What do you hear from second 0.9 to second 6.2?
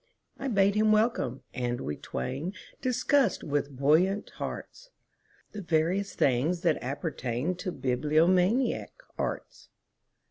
welcome, and we twainDiscussed with buoyant heartsThe various